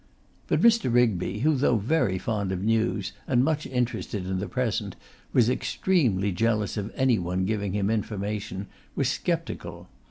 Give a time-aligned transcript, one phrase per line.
[0.47, 0.91] But Mr.
[0.91, 4.95] Rigby, who, though very fond of news, and much interested in the present,
[5.31, 9.89] was extremely jealous of any one giving him information, was sceptical.